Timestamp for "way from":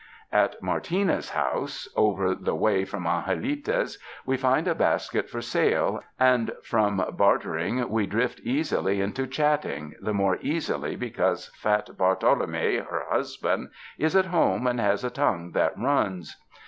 2.55-3.05